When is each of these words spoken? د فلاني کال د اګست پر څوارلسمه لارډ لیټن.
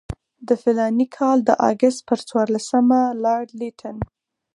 د 0.47 0.49
فلاني 0.61 1.05
کال 1.17 1.37
د 1.43 1.51
اګست 1.69 1.99
پر 2.09 2.19
څوارلسمه 2.27 3.01
لارډ 3.23 3.49
لیټن. 3.59 3.97